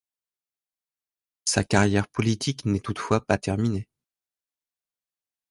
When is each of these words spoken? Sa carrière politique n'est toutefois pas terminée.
Sa 1.45 1.63
carrière 1.63 2.07
politique 2.07 2.65
n'est 2.65 2.79
toutefois 2.79 3.23
pas 3.23 3.37
terminée. 3.37 3.87